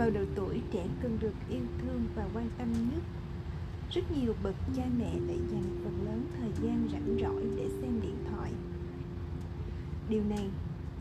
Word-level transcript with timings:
vào 0.00 0.10
độ 0.10 0.20
tuổi 0.34 0.60
trẻ 0.70 0.86
cần 1.02 1.18
được 1.20 1.34
yêu 1.50 1.62
thương 1.82 2.04
và 2.14 2.28
quan 2.34 2.48
tâm 2.58 2.72
nhất. 2.72 3.02
Rất 3.90 4.00
nhiều 4.16 4.34
bậc 4.42 4.54
cha 4.76 4.82
mẹ 4.98 5.12
lại 5.26 5.38
dành 5.50 5.80
phần 5.84 6.04
lớn 6.04 6.24
thời 6.38 6.50
gian 6.62 6.88
rảnh 6.92 7.16
rỗi 7.20 7.44
để 7.56 7.68
xem 7.68 8.00
điện 8.02 8.16
thoại. 8.30 8.52
Điều 10.08 10.22
này 10.24 10.48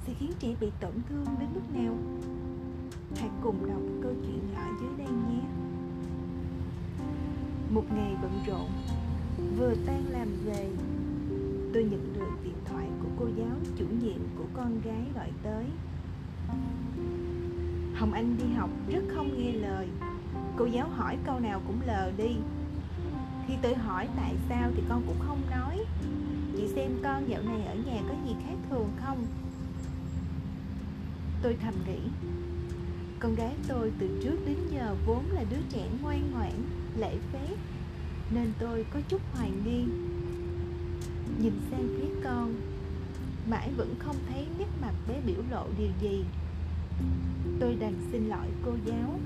sẽ 0.08 0.14
khiến 0.20 0.32
trẻ 0.40 0.56
bị 0.60 0.68
tổn 0.80 0.92
thương 1.10 1.26
đến 1.40 1.50
mức 1.54 1.62
nào? 1.74 1.98
Hãy 3.16 3.30
cùng 3.42 3.68
đọc 3.68 3.82
câu 4.04 4.14
chuyện 4.22 4.40
nhỏ 4.54 4.62
dưới 4.82 4.90
đây 4.98 5.08
nhé. 5.08 5.42
Một 7.70 7.86
ngày 7.96 8.16
bận 8.22 8.32
rộn, 8.48 8.70
vừa 9.58 9.74
tan 9.86 10.04
làm 10.10 10.28
về, 10.46 10.70
tôi 11.74 11.84
nhận 11.84 12.14
được 12.14 12.44
điện 12.44 12.58
thoại 12.66 12.88
của 13.04 13.10
cô 13.20 13.28
giáo 13.38 13.58
chủ 13.78 13.86
nhiệm 14.02 14.20
của 14.38 14.46
con 14.54 14.82
gái 14.82 15.04
gọi 15.16 15.32
tới 15.44 15.66
hồng 18.00 18.14
anh 18.14 18.38
đi 18.38 18.46
học 18.58 18.70
rất 18.90 19.04
không 19.16 19.38
nghe 19.38 19.52
lời. 19.52 19.88
Cô 20.58 20.66
giáo 20.66 20.90
hỏi 20.90 21.18
câu 21.26 21.40
nào 21.40 21.62
cũng 21.68 21.80
lờ 21.86 22.12
đi. 22.18 22.36
Khi 23.48 23.54
tôi 23.62 23.76
hỏi 23.76 24.08
tại 24.16 24.36
sao 24.50 24.72
thì 24.76 24.84
con 24.90 25.04
cũng 25.08 25.20
không 25.20 25.42
nói. 25.52 25.80
Chị 26.58 26.68
xem 26.76 26.92
con 27.04 27.30
dạo 27.30 27.42
này 27.42 27.66
ở 27.66 27.76
nhà 27.76 28.02
có 28.10 28.16
gì 28.26 28.36
khác 28.46 28.56
thường 28.70 28.90
không? 28.98 29.26
Tôi 31.42 31.58
thầm 31.62 31.74
nghĩ, 31.88 32.00
con 33.20 33.36
gái 33.36 33.54
tôi 33.68 33.92
từ 34.00 34.20
trước 34.24 34.38
đến 34.46 34.58
giờ 34.72 34.96
vốn 35.06 35.24
là 35.32 35.44
đứa 35.50 35.62
trẻ 35.70 35.88
ngoan 36.02 36.32
ngoãn, 36.32 36.54
lễ 36.98 37.18
phép, 37.34 37.56
nên 38.32 38.52
tôi 38.60 38.86
có 38.94 39.00
chút 39.08 39.22
hoài 39.34 39.52
nghi. 39.66 39.86
Nhìn 41.42 41.54
sang 41.72 41.88
phía 41.98 42.22
con, 42.24 42.56
mãi 43.50 43.72
vẫn 43.78 43.96
không 44.00 44.16
thấy 44.30 44.48
nét 44.60 44.68
mặt 44.82 44.94
bé 45.08 45.22
biểu 45.26 45.44
lộ 45.52 45.66
điều 45.78 45.92
gì 46.02 46.24
tôi 47.60 47.76
đành 47.76 47.96
xin 48.12 48.30
lỗi 48.30 48.48
cô 48.66 48.72
giáo. 48.86 49.20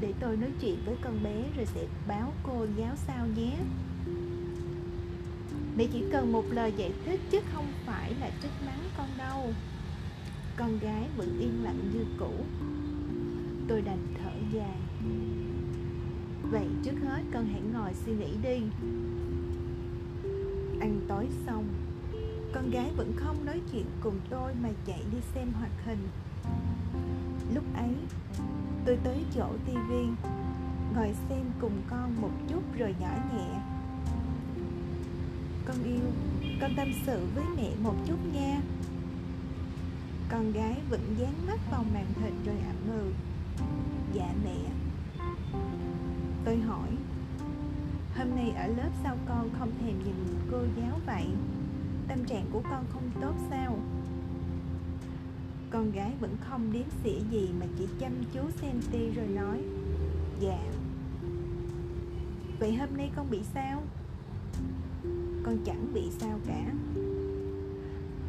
Để 0.00 0.12
tôi 0.20 0.36
nói 0.36 0.50
chuyện 0.60 0.76
với 0.84 0.96
con 1.02 1.22
bé 1.22 1.44
rồi 1.56 1.66
sẽ 1.66 1.86
báo 2.08 2.32
cô 2.42 2.66
giáo 2.76 2.96
sao 2.96 3.26
nhé. 3.36 3.58
Mẹ 5.76 5.86
chỉ 5.92 6.04
cần 6.12 6.32
một 6.32 6.44
lời 6.50 6.72
giải 6.76 6.92
thích 7.04 7.20
chứ 7.30 7.38
không 7.52 7.66
phải 7.86 8.14
là 8.20 8.30
trách 8.42 8.62
mắng 8.66 8.82
con 8.96 9.08
đâu. 9.18 9.52
Con 10.56 10.78
gái 10.78 11.08
vẫn 11.16 11.38
yên 11.40 11.64
lặng 11.64 11.90
như 11.94 12.04
cũ. 12.18 12.32
Tôi 13.68 13.82
đành 13.82 14.06
thở 14.22 14.30
dài. 14.52 14.76
Vậy 16.50 16.66
trước 16.84 16.94
hết 17.04 17.22
con 17.32 17.46
hãy 17.52 17.60
ngồi 17.72 17.94
suy 17.94 18.12
nghĩ 18.12 18.36
đi. 18.42 18.62
Ăn 20.80 21.00
tối 21.08 21.26
xong 21.46 21.64
con 22.58 22.70
gái 22.70 22.90
vẫn 22.96 23.12
không 23.16 23.44
nói 23.44 23.60
chuyện 23.72 23.86
cùng 24.00 24.20
tôi 24.30 24.54
mà 24.62 24.68
chạy 24.86 25.02
đi 25.12 25.18
xem 25.34 25.52
hoạt 25.52 25.70
hình. 25.84 26.08
Lúc 27.54 27.64
ấy, 27.76 27.94
tôi 28.84 28.98
tới 29.04 29.24
chỗ 29.34 29.48
tivi 29.66 30.06
ngồi 30.94 31.14
xem 31.28 31.44
cùng 31.60 31.82
con 31.90 32.20
một 32.20 32.30
chút 32.48 32.62
rồi 32.78 32.94
nhỏ 33.00 33.10
nhẹ. 33.34 33.60
Con 35.66 35.76
yêu, 35.84 36.10
con 36.60 36.70
tâm 36.76 36.88
sự 37.06 37.26
với 37.34 37.44
mẹ 37.56 37.70
một 37.82 37.94
chút 38.06 38.18
nha. 38.34 38.60
Con 40.28 40.52
gái 40.52 40.76
vẫn 40.90 41.00
dán 41.18 41.32
mắt 41.46 41.60
vào 41.70 41.84
màn 41.94 42.06
hình 42.22 42.44
rồi 42.44 42.56
ậm 42.58 43.00
ừ. 43.00 43.12
Dạ 44.14 44.34
mẹ. 44.44 44.58
Tôi 46.44 46.56
hỏi, 46.56 46.88
hôm 48.16 48.36
nay 48.36 48.50
ở 48.50 48.66
lớp 48.66 48.90
sao 49.02 49.16
con 49.28 49.50
không 49.58 49.70
thèm 49.80 49.98
nhìn 50.04 50.14
cô 50.50 50.58
giáo 50.76 51.00
vậy? 51.06 51.26
Tâm 52.08 52.24
trạng 52.24 52.44
của 52.52 52.62
con 52.70 52.84
không 52.92 53.10
tốt 53.20 53.34
sao? 53.50 53.78
Con 55.70 55.92
gái 55.92 56.12
vẫn 56.20 56.36
không 56.40 56.72
đếm 56.72 56.90
xỉa 57.04 57.18
gì 57.30 57.48
mà 57.60 57.66
chỉ 57.78 57.88
chăm 57.98 58.12
chú 58.32 58.40
xem 58.50 58.80
ti 58.90 59.10
rồi 59.10 59.26
nói 59.26 59.62
dạ. 60.40 60.58
Vậy 62.58 62.74
hôm 62.74 62.88
nay 62.96 63.10
con 63.16 63.30
bị 63.30 63.40
sao? 63.54 63.82
Con 65.42 65.58
chẳng 65.64 65.92
bị 65.94 66.10
sao 66.18 66.38
cả. 66.46 66.72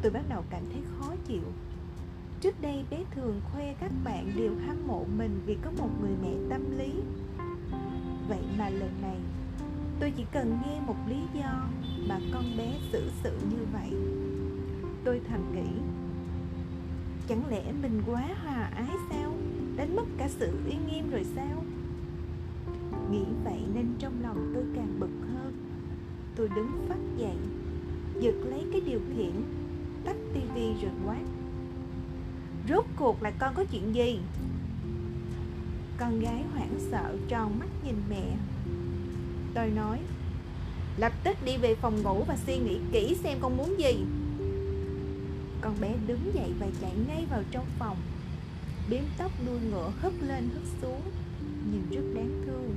Tôi 0.02 0.12
bắt 0.12 0.22
đầu 0.28 0.44
cảm 0.50 0.62
thấy 0.72 0.82
khó 0.98 1.14
chịu. 1.26 1.42
Trước 2.40 2.60
đây 2.60 2.84
bé 2.90 3.04
thường 3.10 3.40
khoe 3.52 3.74
các 3.80 3.92
bạn 4.04 4.32
đều 4.36 4.52
hâm 4.66 4.76
mộ 4.86 5.04
mình 5.16 5.40
vì 5.46 5.56
có 5.62 5.70
một 5.78 5.88
người 6.00 6.12
mẹ 6.22 6.32
tâm 6.50 6.78
lý. 6.78 6.92
Vậy 8.28 8.42
mà 8.58 8.68
lần 8.68 8.92
này, 9.02 9.16
tôi 10.00 10.12
chỉ 10.16 10.24
cần 10.32 10.58
nghe 10.66 10.80
một 10.86 10.96
lý 11.08 11.20
do 11.34 11.68
mà 12.08 12.20
con 12.32 12.44
bé 12.56 12.78
xử 12.92 13.10
sự 13.22 13.32
như 13.50 13.66
vậy. 13.72 13.90
Tôi 15.04 15.20
thầm 15.28 15.40
nghĩ, 15.54 15.70
chẳng 17.28 17.50
lẽ 17.50 17.72
mình 17.82 18.02
quá 18.06 18.28
hòa 18.44 18.70
ái 18.74 18.96
sao? 19.10 19.34
Đánh 19.76 19.96
mất 19.96 20.06
cả 20.18 20.28
sự 20.28 20.58
uy 20.66 20.74
nghiêm 20.86 21.10
rồi 21.10 21.24
sao? 21.36 21.64
Nghĩ 23.10 23.24
vậy 23.44 23.60
nên 23.74 23.86
trong 23.98 24.22
lòng 24.22 24.50
tôi 24.54 24.64
càng 24.76 25.00
bực 25.00 25.10
hơn. 25.34 25.52
Tôi 26.36 26.48
đứng 26.56 26.86
phát 26.88 26.98
dậy, 27.16 27.36
giật 28.20 28.34
lấy 28.44 28.64
cái 28.72 28.80
điều 28.80 29.00
khiển, 29.16 29.32
tắt 30.04 30.16
tivi 30.34 30.74
rồi 30.82 30.92
quát, 31.06 31.22
rốt 32.68 32.84
cuộc 32.96 33.22
là 33.22 33.30
con 33.30 33.54
có 33.54 33.64
chuyện 33.64 33.94
gì? 33.94 34.20
Con 35.98 36.20
gái 36.20 36.44
hoảng 36.54 36.74
sợ 36.90 37.16
tròn 37.28 37.58
mắt 37.58 37.68
nhìn 37.84 37.96
mẹ. 38.10 38.36
Tôi 39.54 39.70
nói 39.70 39.98
lập 40.96 41.12
tức 41.24 41.36
đi 41.44 41.56
về 41.56 41.74
phòng 41.74 42.02
ngủ 42.02 42.24
và 42.28 42.36
suy 42.46 42.58
nghĩ 42.58 42.78
kỹ 42.92 43.16
xem 43.22 43.38
con 43.40 43.56
muốn 43.56 43.78
gì. 43.78 44.04
Con 45.60 45.74
bé 45.80 45.94
đứng 46.06 46.34
dậy 46.34 46.52
và 46.60 46.66
chạy 46.80 46.92
ngay 47.08 47.26
vào 47.30 47.42
trong 47.50 47.66
phòng. 47.78 47.96
Biếm 48.90 49.02
tóc 49.18 49.32
đuôi 49.46 49.60
ngựa 49.70 49.92
hất 50.00 50.12
lên 50.22 50.48
hất 50.54 50.62
xuống, 50.82 51.00
nhìn 51.72 51.82
rất 51.90 52.14
đáng 52.14 52.42
thương. 52.46 52.74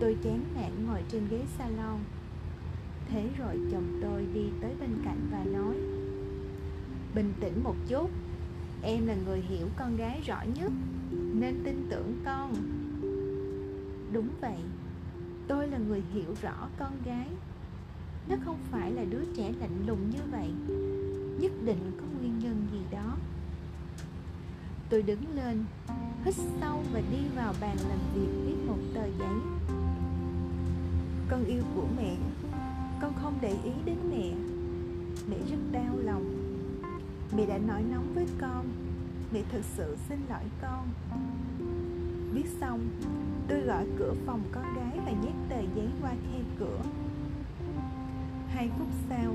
Tôi 0.00 0.16
chán 0.24 0.44
nản 0.54 0.86
ngồi 0.86 1.00
trên 1.08 1.28
ghế 1.30 1.40
salon. 1.58 1.98
Thế 3.08 3.28
rồi 3.38 3.58
chồng 3.72 4.00
tôi 4.02 4.26
đi 4.34 4.44
tới 4.60 4.70
bên 4.80 4.90
cạnh 5.04 5.28
và 5.30 5.44
nói, 5.44 5.74
bình 7.14 7.32
tĩnh 7.40 7.64
một 7.64 7.76
chút, 7.88 8.10
em 8.82 9.06
là 9.06 9.14
người 9.26 9.40
hiểu 9.40 9.66
con 9.76 9.96
gái 9.96 10.20
rõ 10.26 10.42
nhất, 10.54 10.72
nên 11.10 11.62
tin 11.64 11.86
tưởng 11.90 12.16
con. 12.24 12.54
Đúng 14.12 14.28
vậy 14.40 14.56
tôi 15.48 15.68
là 15.68 15.78
người 15.78 16.02
hiểu 16.14 16.34
rõ 16.42 16.68
con 16.78 16.92
gái. 17.04 17.28
Nó 18.28 18.36
không 18.44 18.58
phải 18.70 18.92
là 18.92 19.04
đứa 19.04 19.24
trẻ 19.36 19.52
lạnh 19.60 19.86
lùng 19.86 20.10
như 20.10 20.18
vậy. 20.30 20.50
Nhất 21.40 21.52
định 21.64 21.92
có 22.00 22.06
nguyên 22.18 22.38
nhân 22.38 22.66
gì 22.72 22.80
đó. 22.90 23.16
Tôi 24.90 25.02
đứng 25.02 25.34
lên, 25.34 25.64
hít 26.24 26.34
sâu 26.60 26.82
và 26.92 27.00
đi 27.00 27.18
vào 27.36 27.54
bàn 27.60 27.76
làm 27.88 27.98
việc 28.14 28.28
viết 28.46 28.56
một 28.66 28.78
tờ 28.94 29.04
giấy. 29.18 29.38
Con 31.28 31.44
yêu 31.44 31.62
của 31.74 31.86
mẹ. 31.96 32.16
Con 33.00 33.12
không 33.22 33.38
để 33.40 33.56
ý 33.64 33.72
đến 33.84 33.96
mẹ. 34.10 34.32
Mẹ 35.30 35.36
rất 35.50 35.58
đau 35.72 35.98
lòng. 35.98 36.24
Mẹ 37.36 37.46
đã 37.46 37.58
nói 37.58 37.82
nóng 37.82 38.14
với 38.14 38.26
con. 38.40 38.68
Mẹ 39.32 39.42
thực 39.52 39.64
sự 39.76 39.96
xin 40.08 40.18
lỗi 40.28 40.44
con. 40.62 40.88
Viết 42.32 42.46
xong 42.60 42.88
tôi 43.52 43.60
gọi 43.60 43.84
cửa 43.98 44.14
phòng 44.26 44.42
con 44.52 44.74
gái 44.74 44.98
và 45.06 45.12
nhét 45.12 45.34
tờ 45.48 45.56
giấy 45.74 45.88
qua 46.02 46.10
khe 46.10 46.38
cửa. 46.58 46.78
Hai 48.48 48.70
phút 48.78 48.88
sau, 49.08 49.34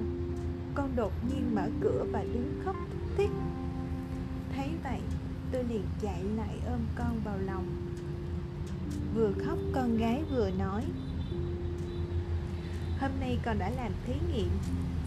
con 0.75 0.89
đột 0.95 1.11
nhiên 1.29 1.55
mở 1.55 1.69
cửa 1.81 2.05
và 2.11 2.23
đứng 2.23 2.61
khóc 2.65 2.75
thúc 2.91 3.01
thích. 3.17 3.29
Thấy 4.55 4.69
vậy, 4.83 4.99
tôi 5.51 5.63
liền 5.63 5.83
chạy 6.01 6.23
lại 6.23 6.59
ôm 6.65 6.79
con 6.95 7.19
vào 7.25 7.37
lòng. 7.37 7.65
Vừa 9.15 9.31
khóc, 9.45 9.57
con 9.73 9.97
gái 9.97 10.23
vừa 10.31 10.49
nói, 10.59 10.83
hôm 12.99 13.11
nay 13.19 13.39
con 13.45 13.59
đã 13.59 13.69
làm 13.69 13.91
thí 14.05 14.13
nghiệm, 14.33 14.49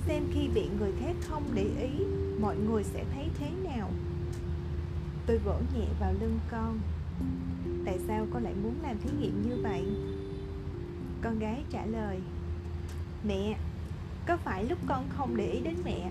xem 0.06 0.22
khi 0.32 0.48
bị 0.54 0.68
người 0.78 0.92
khác 1.00 1.16
không 1.28 1.42
để 1.54 1.66
ý, 1.80 2.04
mọi 2.40 2.56
người 2.56 2.84
sẽ 2.84 3.04
thấy 3.14 3.28
thế 3.38 3.50
nào. 3.64 3.90
Tôi 5.26 5.38
vỗ 5.38 5.54
nhẹ 5.74 5.86
vào 6.00 6.12
lưng 6.20 6.38
con 6.50 6.78
tại 7.84 7.98
sao 8.06 8.26
con 8.32 8.44
lại 8.44 8.54
muốn 8.62 8.74
làm 8.82 8.98
thí 8.98 9.10
nghiệm 9.20 9.42
như 9.42 9.62
vậy? 9.62 9.84
Con 11.22 11.38
gái 11.38 11.62
trả 11.70 11.86
lời, 11.86 12.18
mẹ, 13.24 13.58
có 14.26 14.36
phải 14.36 14.64
lúc 14.64 14.78
con 14.86 15.08
không 15.08 15.36
để 15.36 15.46
ý 15.46 15.60
đến 15.60 15.74
mẹ 15.84 16.10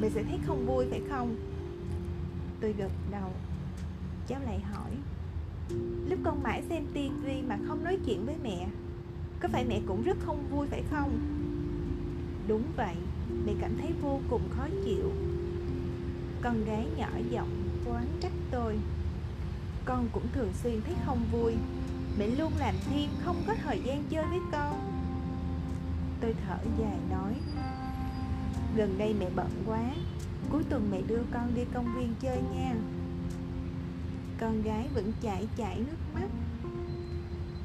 mẹ 0.00 0.08
sẽ 0.10 0.22
thấy 0.22 0.38
không 0.46 0.66
vui, 0.66 0.86
phải 0.90 1.00
không? 1.08 1.36
Tôi 2.60 2.72
gật 2.72 2.90
đầu. 3.10 3.30
Cháu 4.28 4.40
lại 4.44 4.60
hỏi, 4.60 4.90
lúc 6.08 6.18
con 6.24 6.42
mãi 6.42 6.62
xem 6.68 6.84
tivi 6.94 7.42
mà 7.48 7.58
không 7.68 7.84
nói 7.84 7.98
chuyện 8.06 8.26
với 8.26 8.36
mẹ, 8.42 8.68
có 9.40 9.48
phải 9.52 9.64
mẹ 9.64 9.80
cũng 9.86 10.02
rất 10.02 10.16
không 10.20 10.46
vui, 10.50 10.66
phải 10.66 10.82
không? 10.90 11.18
Đúng 12.48 12.62
vậy, 12.76 12.94
mẹ 13.46 13.52
cảm 13.60 13.70
thấy 13.80 13.92
vô 14.02 14.20
cùng 14.30 14.42
khó 14.50 14.66
chịu. 14.84 15.12
Con 16.42 16.64
gái 16.64 16.86
nhỏ 16.96 17.08
giọng 17.30 17.50
oán 17.86 18.06
trách 18.20 18.32
tôi 18.50 18.78
con 19.86 20.08
cũng 20.12 20.26
thường 20.32 20.52
xuyên 20.62 20.80
thấy 20.86 20.94
không 21.06 21.24
vui. 21.32 21.54
Mẹ 22.18 22.26
luôn 22.26 22.52
làm 22.58 22.74
thêm 22.90 23.10
không 23.24 23.42
có 23.46 23.54
thời 23.64 23.80
gian 23.84 24.04
chơi 24.10 24.24
với 24.30 24.40
con. 24.52 24.92
Tôi 26.20 26.34
thở 26.46 26.58
dài 26.78 26.96
nói, 27.10 27.34
gần 28.76 28.98
đây 28.98 29.14
mẹ 29.20 29.26
bận 29.36 29.50
quá, 29.66 29.82
cuối 30.50 30.62
tuần 30.70 30.88
mẹ 30.90 31.00
đưa 31.06 31.22
con 31.32 31.54
đi 31.54 31.62
công 31.74 31.94
viên 31.96 32.14
chơi 32.20 32.42
nha. 32.54 32.74
Con 34.40 34.62
gái 34.62 34.88
vẫn 34.94 35.12
chảy 35.22 35.48
chảy 35.56 35.78
nước 35.78 35.96
mắt. 36.14 36.28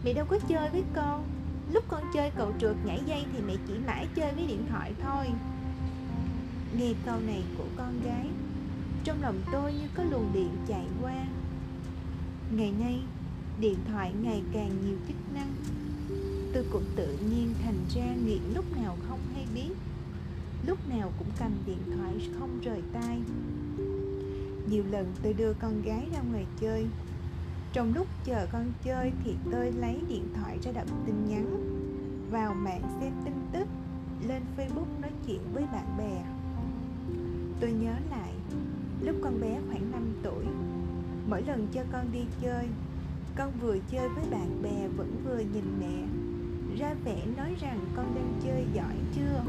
Mẹ 0.06 0.13
đâu 0.13 0.25
có 0.29 0.39
chơi 0.47 0.69
với 0.69 0.83
con. 0.94 1.24
Lúc 1.71 1.83
con 1.88 2.03
chơi 2.13 2.31
cậu 2.38 2.53
trượt 2.59 2.75
nhảy 2.85 3.00
dây 3.06 3.25
thì 3.33 3.39
mẹ 3.47 3.53
chỉ 3.67 3.74
mãi 3.85 4.07
chơi 4.15 4.33
với 4.33 4.47
điện 4.47 4.65
thoại 4.69 4.94
thôi. 5.03 5.27
Nghe 6.77 6.94
câu 7.06 7.19
này 7.19 7.44
của 7.57 7.67
con 7.77 8.01
gái, 8.06 8.27
trong 9.03 9.21
lòng 9.21 9.41
tôi 9.51 9.74
như 9.74 9.88
có 9.95 10.03
luồng 10.03 10.31
điện 10.33 10.50
chạy 10.67 10.85
qua 11.01 11.25
ngày 12.57 12.74
nay, 12.80 13.00
điện 13.59 13.75
thoại 13.88 14.13
ngày 14.21 14.42
càng 14.53 14.71
nhiều 14.86 14.98
chức 15.07 15.15
năng. 15.33 15.53
Tôi 16.53 16.65
cũng 16.71 16.83
tự 16.95 17.18
nhiên 17.30 17.53
thành 17.63 17.86
ra 17.95 18.15
nghiện 18.25 18.42
lúc 18.56 18.65
nào 18.77 18.98
không 19.09 19.19
hay 19.33 19.45
biết. 19.56 19.69
Lúc 20.68 20.89
nào 20.89 21.12
cũng 21.18 21.27
cầm 21.39 21.51
điện 21.65 21.77
thoại 21.95 22.30
không 22.39 22.59
rời 22.62 22.81
tay. 22.94 23.19
Nhiều 24.69 24.83
lần 24.92 25.13
tôi 25.24 25.33
đưa 25.33 25.53
con 25.53 25.81
gái 25.81 26.07
ra 26.13 26.21
ngoài 26.31 26.45
chơi. 26.59 26.86
Trong 27.74 27.94
lúc 27.95 28.07
chờ 28.25 28.48
con 28.51 28.71
chơi 28.83 29.12
thì 29.24 29.36
tôi 29.51 29.71
lấy 29.71 29.98
điện 30.09 30.27
thoại 30.36 30.57
ra 30.63 30.71
đọc 30.71 30.88
tin 31.06 31.15
nhắn, 31.30 31.45
vào 32.31 32.53
mạng 32.53 32.81
xem 33.00 33.12
tin 33.25 33.33
tức, 33.51 33.68
lên 34.27 34.42
facebook 34.57 35.01
nói 35.01 35.12
chuyện 35.27 35.42
với 35.53 35.63
bạn 35.71 35.98
bè. 35.98 36.24
Tôi 37.59 37.71
nhớ 37.71 37.94
lại, 38.09 38.33
lúc 39.01 39.15
con 39.24 39.42
bé 39.42 39.59
khoảng 39.69 39.92
5 39.92 40.13
tuổi 40.24 40.45
mỗi 41.31 41.42
lần 41.42 41.68
cho 41.74 41.81
con 41.92 42.12
đi 42.12 42.19
chơi, 42.42 42.68
con 43.36 43.51
vừa 43.62 43.78
chơi 43.92 44.10
với 44.10 44.24
bạn 44.31 44.62
bè 44.63 44.88
vẫn 44.88 45.22
vừa 45.25 45.39
nhìn 45.39 45.63
mẹ. 45.80 46.04
Ra 46.78 46.94
vẻ 47.06 47.25
nói 47.38 47.56
rằng 47.62 47.80
con 47.95 48.16
đang 48.16 48.39
chơi 48.44 48.66
giỏi 48.74 48.95
chưa? 49.16 49.44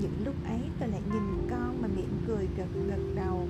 Những 0.00 0.14
lúc 0.24 0.34
ấy 0.44 0.60
tôi 0.78 0.88
lại 0.88 1.00
nhìn 1.12 1.48
con 1.50 1.82
mà 1.82 1.88
miệng 1.96 2.18
cười 2.26 2.48
gật 2.56 2.68
gật 2.88 3.02
đầu. 3.14 3.48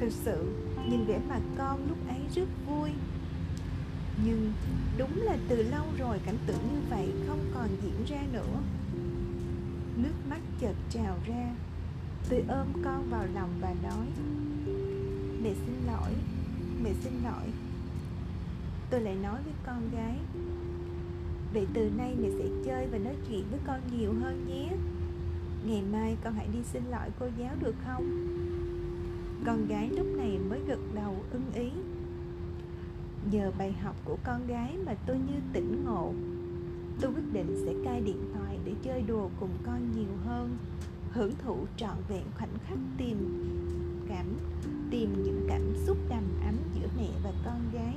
Thực 0.00 0.12
sự, 0.12 0.52
nhìn 0.90 1.04
vẻ 1.04 1.20
mặt 1.28 1.40
con 1.58 1.88
lúc 1.88 1.98
ấy 2.08 2.20
rất 2.34 2.48
vui. 2.66 2.90
Nhưng 4.24 4.52
đúng 4.98 5.22
là 5.22 5.36
từ 5.48 5.62
lâu 5.62 5.84
rồi 5.98 6.18
cảnh 6.26 6.38
tượng 6.46 6.62
như 6.72 6.80
vậy 6.90 7.12
không 7.28 7.40
còn 7.54 7.68
diễn 7.82 8.04
ra 8.06 8.22
nữa. 8.32 8.60
Nước 9.96 10.14
mắt 10.30 10.40
chợt 10.60 10.74
trào 10.90 11.16
ra. 11.26 11.54
Tôi 12.28 12.44
ôm 12.48 12.66
con 12.84 13.10
vào 13.10 13.26
lòng 13.34 13.50
và 13.60 13.74
nói, 13.82 14.06
mẹ 15.42 15.50
xin 15.66 15.74
lỗi 15.86 16.12
mẹ 16.82 16.90
xin 17.02 17.12
lỗi. 17.24 17.52
Tôi 18.90 19.00
lại 19.00 19.14
nói 19.22 19.40
với 19.44 19.52
con 19.66 19.90
gái, 19.92 20.18
vậy 21.54 21.66
từ 21.74 21.90
nay 21.96 22.16
mẹ 22.20 22.28
sẽ 22.38 22.44
chơi 22.64 22.86
và 22.86 22.98
nói 22.98 23.16
chuyện 23.28 23.44
với 23.50 23.60
con 23.66 23.80
nhiều 23.92 24.12
hơn 24.20 24.46
nhé. 24.48 24.68
Ngày 25.66 25.82
mai 25.92 26.16
con 26.24 26.34
hãy 26.34 26.48
đi 26.52 26.58
xin 26.72 26.82
lỗi 26.90 27.08
cô 27.18 27.26
giáo 27.38 27.54
được 27.60 27.74
không? 27.86 28.04
Con 29.46 29.66
gái 29.68 29.90
lúc 29.90 30.06
này 30.06 30.38
mới 30.48 30.60
gật 30.66 30.80
đầu 30.94 31.16
ưng 31.30 31.52
ý. 31.54 31.70
Nhờ 33.30 33.52
bài 33.58 33.72
học 33.72 33.96
của 34.04 34.16
con 34.24 34.46
gái 34.46 34.76
mà 34.86 34.94
tôi 35.06 35.16
như 35.16 35.34
tỉnh 35.52 35.84
ngộ, 35.84 36.12
tôi 37.00 37.12
quyết 37.12 37.32
định 37.32 37.62
sẽ 37.64 37.74
cai 37.84 38.00
điện 38.00 38.22
thoại 38.34 38.58
để 38.64 38.72
chơi 38.82 39.02
đùa 39.02 39.28
cùng 39.40 39.50
con 39.66 39.92
nhiều 39.96 40.16
hơn, 40.26 40.56
hưởng 41.10 41.32
thụ 41.44 41.56
trọn 41.76 41.96
vẹn 42.08 42.22
khoảnh 42.38 42.58
khắc 42.66 42.78
tìm 42.98 43.44
cảm, 44.08 44.26
tìm 44.90 45.22
những 45.22 45.46
cảm 45.48 45.74
xúc 45.86 45.96
đầm 46.08 46.22
ấm 46.44 46.56
giữa 46.74 46.88
mẹ 46.96 47.08
và 47.22 47.32
con 47.44 47.60
gái. 47.72 47.94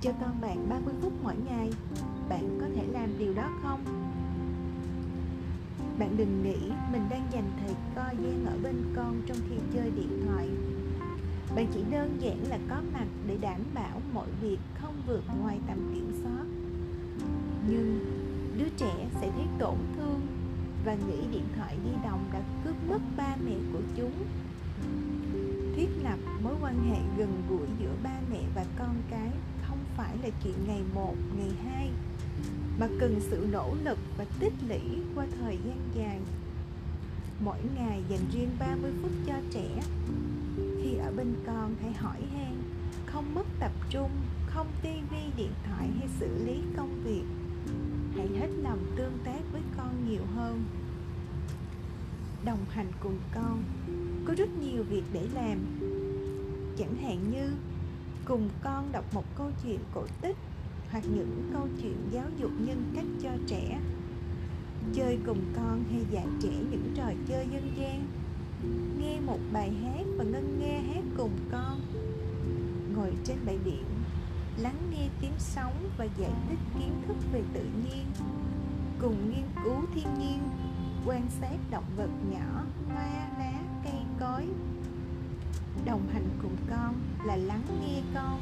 Cho 0.00 0.12
con 0.20 0.40
bạn 0.40 0.68
30 0.68 0.94
phút 1.02 1.12
mỗi 1.22 1.34
ngày, 1.46 1.70
bạn 2.28 2.58
có 2.60 2.66
thể 2.76 2.86
làm 2.92 3.18
điều 3.18 3.34
đó 3.34 3.50
không? 3.62 3.84
Bạn 5.98 6.16
đừng 6.16 6.42
nghĩ 6.42 6.72
mình 6.92 7.02
đang 7.10 7.26
dành 7.32 7.50
thời 7.60 7.74
co 7.94 8.10
gian 8.22 8.44
ở 8.46 8.58
bên 8.62 8.74
con 8.96 9.22
trong 9.26 9.36
khi 9.50 9.56
chơi 9.74 9.90
điện 9.90 10.22
thoại. 10.26 10.48
Bạn 11.56 11.66
chỉ 11.74 11.80
đơn 11.90 12.16
giản 12.20 12.44
là 12.48 12.58
có 12.68 12.76
mặt 12.92 13.06
để 13.26 13.36
đảm 13.40 13.60
bảo 13.74 14.00
mọi 14.14 14.28
việc 14.40 14.58
không 14.74 14.94
vượt 15.06 15.22
ngoài 15.40 15.58
tầm 15.66 15.90
kiểm 15.94 16.12
soát. 16.22 16.44
Nhưng 17.68 18.00
đứa 18.58 18.68
trẻ 18.76 19.08
sẽ 19.20 19.30
thấy 19.36 19.44
tổn 19.58 19.76
thương 19.96 20.20
và 20.84 20.94
nghĩ 20.94 21.26
điện 21.32 21.44
thoại 21.56 21.76
di 21.84 21.90
động 22.04 22.30
đã 22.32 22.40
cướp 22.64 22.74
mất 22.88 22.98
ba 23.16 23.36
mẹ 23.44 23.54
của 23.72 23.80
chúng. 23.96 24.12
Thiết 25.76 25.88
lập 26.02 26.18
mối 26.42 26.54
quan 26.62 26.90
hệ 26.90 27.00
gần 27.18 27.42
gũi 27.50 27.68
giữa 27.80 27.92
ba 28.02 28.20
mẹ 28.30 28.42
và 28.54 28.64
con 28.78 28.94
cái 29.10 29.30
không 29.62 29.78
phải 29.96 30.16
là 30.22 30.28
chuyện 30.44 30.54
ngày 30.66 30.82
một, 30.94 31.14
ngày 31.36 31.50
hai, 31.64 31.90
mà 32.78 32.88
cần 33.00 33.20
sự 33.20 33.46
nỗ 33.52 33.74
lực 33.84 33.98
và 34.18 34.24
tích 34.40 34.52
lũy 34.68 34.80
qua 35.14 35.26
thời 35.40 35.58
gian 35.66 35.78
dài. 35.94 36.18
Mỗi 37.44 37.58
ngày 37.76 38.02
dành 38.08 38.30
riêng 38.32 38.50
30 38.58 38.92
phút 39.02 39.10
cho 39.26 39.34
trẻ. 39.50 39.82
Khi 40.56 40.94
ở 40.94 41.12
bên 41.16 41.34
con, 41.46 41.74
hãy 41.82 41.92
hỏi 41.92 42.18
han, 42.32 42.62
không 43.06 43.34
mất 43.34 43.46
tập 43.60 43.72
trung, 43.90 44.10
không 44.46 44.66
tivi 44.82 45.22
điện 45.36 45.52
thoại 45.66 45.88
hay 45.98 46.08
xử 46.20 46.44
lý 46.44 46.60
công 46.76 47.02
việc 47.04 47.24
hãy 48.16 48.28
hết 48.28 48.48
lòng 48.62 48.78
tương 48.96 49.18
tác 49.24 49.40
với 49.52 49.62
con 49.76 50.08
nhiều 50.08 50.22
hơn. 50.34 50.64
Đồng 52.44 52.64
hành 52.70 52.86
cùng 53.02 53.18
con, 53.34 53.62
có 54.24 54.34
rất 54.34 54.48
nhiều 54.60 54.82
việc 54.82 55.02
để 55.12 55.28
làm. 55.34 55.58
Chẳng 56.76 56.96
hạn 56.96 57.30
như 57.30 57.50
cùng 58.24 58.48
con 58.62 58.92
đọc 58.92 59.04
một 59.14 59.24
câu 59.36 59.50
chuyện 59.62 59.78
cổ 59.94 60.06
tích 60.20 60.36
hoặc 60.90 61.04
những 61.14 61.50
câu 61.52 61.68
chuyện 61.82 61.96
giáo 62.10 62.26
dục 62.38 62.50
nhân 62.58 62.92
cách 62.94 63.06
cho 63.22 63.30
trẻ. 63.46 63.80
Chơi 64.92 65.18
cùng 65.26 65.40
con 65.56 65.84
hay 65.90 66.04
dạy 66.10 66.26
trẻ 66.42 66.52
những 66.70 66.92
trò 66.94 67.12
chơi 67.28 67.46
dân 67.52 67.72
gian. 67.76 68.06
Nghe 69.00 69.20
một 69.20 69.38
bài 69.52 69.72
hát 69.82 70.04
và 70.16 70.24
ngân 70.24 70.60
nghe 70.60 70.80
hát 70.80 71.04
cùng 71.16 71.36
con. 71.52 71.80
Ngồi 72.94 73.12
trên 73.24 73.36
bãi 73.46 73.58
biển 73.64 73.84
lắng 74.62 74.90
nghe 74.90 75.08
tiếng 75.20 75.38
sóng 75.38 75.90
và 75.96 76.04
giải 76.04 76.30
thích 76.48 76.58
kiến 76.78 77.02
thức 77.06 77.16
về 77.32 77.42
tự 77.52 77.62
nhiên. 77.62 78.06
Cùng 79.00 79.30
nghiên 79.30 79.44
cứu 79.64 79.84
thiên 79.94 80.06
nhiên, 80.18 80.48
quan 81.06 81.26
sát 81.40 81.56
động 81.70 81.84
vật 81.96 82.10
nhỏ, 82.30 82.64
hoa, 82.88 83.28
lá, 83.38 83.52
cây, 83.84 84.00
cối. 84.20 84.46
Đồng 85.84 86.08
hành 86.12 86.28
cùng 86.42 86.56
con 86.70 86.94
là 87.24 87.36
lắng 87.36 87.62
nghe 87.80 88.02
con. 88.14 88.40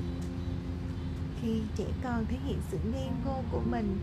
Khi 1.40 1.62
trẻ 1.76 1.84
con 2.02 2.26
thể 2.26 2.36
hiện 2.46 2.58
sự 2.70 2.78
ngây 2.92 3.08
ngô 3.24 3.42
của 3.52 3.62
mình, 3.70 3.98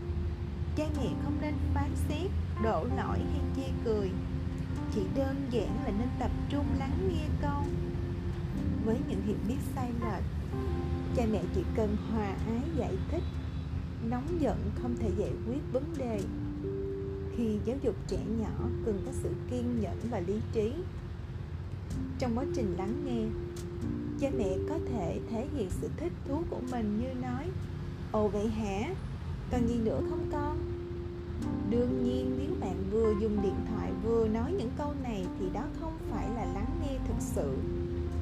cha 0.76 0.84
mẹ 0.96 1.08
không 1.24 1.38
nên 1.40 1.54
phán 1.74 1.90
xét, 2.08 2.30
đổ 2.62 2.84
lỗi 2.96 3.18
hay 3.18 3.40
chê 3.56 3.70
cười. 3.84 4.10
Chỉ 4.94 5.02
đơn 5.14 5.46
giản 5.50 5.84
là 5.84 5.90
nên 5.90 6.08
tập 6.18 6.30
trung 6.48 6.66
lắng 6.78 7.08
nghe 7.08 7.28
con. 7.42 7.64
Với 8.84 9.00
những 9.08 9.22
hiểu 9.26 9.36
biết 9.48 9.58
sai 9.74 9.90
lệch 10.00 10.35
cha 11.16 11.26
mẹ 11.32 11.42
chỉ 11.54 11.62
cần 11.76 11.96
hòa 12.10 12.36
ái 12.46 12.60
giải 12.78 12.96
thích, 13.10 13.22
nóng 14.10 14.40
giận 14.40 14.56
không 14.82 14.96
thể 14.96 15.10
giải 15.18 15.30
quyết 15.48 15.60
vấn 15.72 15.84
đề. 15.98 16.20
Khi 17.36 17.58
giáo 17.64 17.76
dục 17.82 17.94
trẻ 18.06 18.18
nhỏ 18.38 18.68
cần 18.86 19.02
có 19.06 19.12
sự 19.22 19.30
kiên 19.50 19.80
nhẫn 19.80 19.96
và 20.10 20.20
lý 20.20 20.34
trí. 20.52 20.72
Trong 22.18 22.38
quá 22.38 22.44
trình 22.54 22.74
lắng 22.78 23.02
nghe, 23.04 23.24
cha 24.20 24.30
mẹ 24.38 24.56
có 24.68 24.78
thể 24.92 25.20
thể 25.30 25.46
hiện 25.56 25.68
sự 25.70 25.88
thích 25.96 26.12
thú 26.28 26.42
của 26.50 26.60
mình 26.70 27.00
như 27.00 27.20
nói, 27.22 27.46
ồ 28.12 28.28
vậy 28.28 28.48
hả? 28.48 28.94
Cần 29.50 29.68
gì 29.68 29.78
nữa 29.84 30.00
không 30.10 30.28
con? 30.32 30.58
Đương 31.70 32.04
nhiên, 32.04 32.36
nếu 32.38 32.50
bạn 32.60 32.84
vừa 32.90 33.14
dùng 33.20 33.42
điện 33.42 33.56
thoại 33.68 33.92
vừa 34.04 34.28
nói 34.28 34.52
những 34.58 34.70
câu 34.78 34.94
này 35.02 35.26
thì 35.40 35.46
đó 35.54 35.62
không 35.80 35.98
phải 36.10 36.28
là 36.28 36.44
lắng 36.44 36.80
nghe 36.82 36.98
thực 37.08 37.20
sự. 37.20 37.56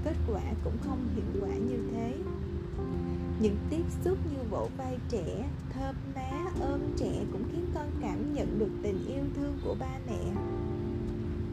Kết 0.04 0.16
quả 0.32 0.42
cũng 0.64 0.76
không 0.84 1.08
hiệu 1.14 1.42
quả 1.42 1.54
như 1.54 1.78
thế 1.92 2.14
những 3.40 3.56
tiếp 3.70 3.82
xúc 4.04 4.18
như 4.32 4.38
vỗ 4.50 4.68
vai 4.76 4.98
trẻ, 5.08 5.48
thơm 5.74 5.94
má 6.14 6.50
ôm 6.60 6.80
trẻ 6.96 7.24
cũng 7.32 7.42
khiến 7.52 7.66
con 7.74 7.90
cảm 8.00 8.34
nhận 8.34 8.58
được 8.58 8.70
tình 8.82 9.06
yêu 9.06 9.24
thương 9.36 9.58
của 9.64 9.76
ba 9.80 9.98
mẹ. 10.06 10.32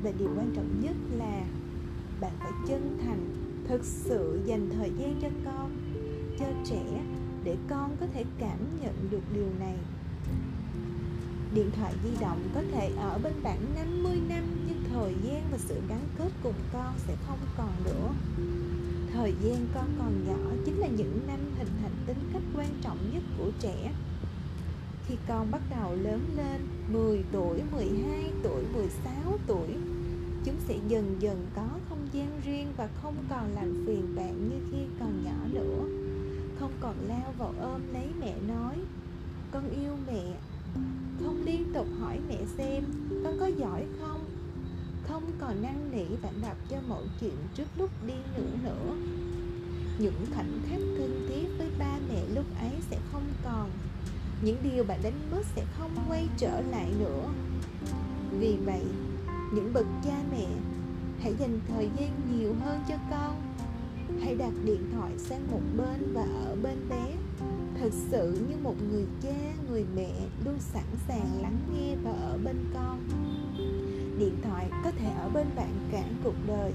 Và 0.04 0.12
điều 0.20 0.30
quan 0.38 0.52
trọng 0.56 0.82
nhất 0.82 0.96
là 1.18 1.44
bạn 2.22 2.32
phải 2.40 2.52
chân 2.68 2.98
thành, 3.06 3.36
thực 3.68 3.86
sự 3.86 4.42
dành 4.46 4.70
thời 4.70 4.92
gian 4.98 5.20
cho 5.22 5.28
con, 5.46 5.72
cho 6.40 6.46
trẻ 6.66 7.04
để 7.44 7.58
con 7.70 7.96
có 8.00 8.06
thể 8.14 8.24
cảm 8.40 8.58
nhận 8.82 8.94
được 9.12 9.22
điều 9.34 9.50
này. 9.60 9.78
Điện 11.54 11.72
thoại 11.78 11.94
di 12.04 12.10
động 12.22 12.50
có 12.56 12.62
thể 12.72 12.92
ở 12.98 13.20
bên 13.24 13.34
bạn 13.44 13.58
50 13.76 14.22
năm 14.30 14.44
nhưng 14.68 14.84
thời 14.94 15.16
gian 15.24 15.44
và 15.52 15.58
sự 15.58 15.82
gắn 15.90 16.02
kết 16.18 16.30
cùng 16.44 16.54
con 16.74 16.94
sẽ 16.98 17.16
không 17.28 17.40
còn 17.58 17.72
nữa 17.86 18.10
thời 19.14 19.34
gian 19.42 19.68
con 19.76 19.86
còn 20.00 20.28
nhỏ 20.28 20.52
chính 20.66 20.80
là 20.80 20.88
những 20.88 21.20
năm 21.28 21.40
hình 21.58 21.68
thành 21.82 21.96
tính 22.06 22.30
cách 22.34 22.42
quan 22.56 22.68
trọng 22.82 22.98
nhất 23.14 23.24
của 23.38 23.52
trẻ. 23.60 23.94
Khi 25.08 25.16
con 25.28 25.52
bắt 25.52 25.62
đầu 25.70 25.96
lớn 25.96 26.22
lên 26.38 26.62
10 26.94 27.24
tuổi, 27.32 27.62
12 27.72 28.32
tuổi, 28.44 28.64
16 28.74 29.38
tuổi 29.48 29.68
chúng 30.44 30.56
sẽ 30.68 30.78
dần 30.88 31.16
dần 31.20 31.48
có 31.56 31.68
không 31.90 32.08
gian 32.12 32.42
riêng 32.46 32.68
và 32.78 32.90
không 33.02 33.16
còn 33.30 33.54
làm 33.56 33.84
phiền 33.88 34.16
bạn 34.16 34.50
như 34.50 34.56
khi 34.72 34.78
còn 35.00 35.24
nhỏ 35.26 35.48
nữa. 35.54 35.86
Không 36.60 36.72
còn 36.80 36.96
lao 37.08 37.34
vào 37.38 37.54
ôm 37.60 37.82
lấy 37.94 38.08
mẹ 38.20 38.36
nói 38.48 38.76
con 39.52 39.70
yêu 39.70 39.98
mẹ. 40.08 40.24
Không 41.24 41.42
liên 41.46 41.74
tục 41.74 41.88
hỏi 42.00 42.20
mẹ 42.28 42.38
xem 42.58 42.84
con 43.24 43.38
có 43.40 43.46
giỏi 43.48 43.86
không? 44.00 44.21
Không 45.12 45.32
còn 45.40 45.62
năn 45.62 45.92
nỉ 45.92 46.16
bạn 46.22 46.34
đọc 46.42 46.58
cho 46.70 46.78
mọi 46.88 47.04
chuyện 47.22 47.36
trước 47.56 47.68
lúc 47.78 47.90
đi 48.08 48.14
nữa 48.38 48.52
nữa. 48.64 48.96
Những 50.00 50.26
khoảnh 50.34 50.62
khắc 50.70 50.80
thân 50.98 51.28
thiết 51.30 51.48
với 51.58 51.68
ba 51.80 51.98
mẹ 52.10 52.24
lúc 52.34 52.46
ấy 52.60 52.72
sẽ 52.90 52.98
không 53.12 53.28
còn. 53.44 53.70
Những 54.42 54.58
điều 54.64 54.84
bạn 54.84 55.00
đánh 55.04 55.20
mất 55.32 55.42
sẽ 55.56 55.66
không 55.78 55.92
quay 56.10 56.28
trở 56.38 56.62
lại 56.62 56.94
nữa. 57.00 57.30
Vì 58.40 58.58
vậy, 58.66 58.84
những 59.54 59.74
bậc 59.74 59.86
cha 60.04 60.24
mẹ, 60.32 60.48
hãy 61.22 61.34
dành 61.40 61.60
thời 61.68 61.90
gian 61.98 62.10
nhiều 62.32 62.56
hơn 62.66 62.80
cho 62.90 62.96
con. 63.12 63.42
Hãy 64.24 64.36
đặt 64.36 64.54
điện 64.66 64.92
thoại 64.94 65.12
sang 65.18 65.52
một 65.52 65.62
bên 65.78 66.14
và 66.14 66.26
ở 66.46 66.56
bên 66.64 66.90
bé. 66.90 67.14
Thật 67.80 67.90
sự 68.12 68.46
như 68.50 68.56
một 68.64 68.76
người 68.92 69.06
cha, 69.24 69.54
người 69.70 69.86
mẹ 69.96 70.12
luôn 70.46 70.56
sẵn 70.60 70.86
sàng 71.08 71.42
lắng 71.42 71.58
nghe 71.74 71.96
và 72.04 72.12
ở 72.12 72.38
bên 72.44 72.56
con 72.74 73.00
điện 74.18 74.36
thoại 74.44 74.70
có 74.84 74.92
thể 74.92 75.10
ở 75.10 75.30
bên 75.30 75.48
bạn 75.56 75.90
cả 75.92 76.04
cuộc 76.24 76.36
đời, 76.48 76.72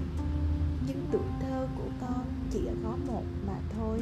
nhưng 0.87 1.07
tuổi 1.11 1.21
thơ 1.41 1.67
của 1.77 1.89
con 2.01 2.25
chỉ 2.51 2.61
có 2.83 2.97
một 3.07 3.23
mà 3.47 3.59
thôi. 3.77 3.99